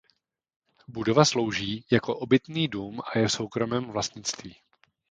[0.87, 4.55] Budova slouží jako obytný dům a je v soukromém vlastnictví.